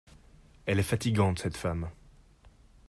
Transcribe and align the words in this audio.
Elle 0.65 0.79
est 0.79 0.81
fatigante 0.81 1.37
cette 1.37 1.57
femme. 1.57 1.91